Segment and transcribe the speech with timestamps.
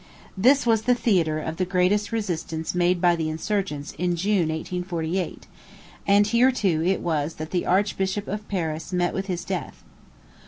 [0.35, 5.45] This was the theatre of the greatest resistance made by the insurgents in June, 1848;
[6.07, 9.83] and here, too, it was that the Archbishop of Paris met with his death.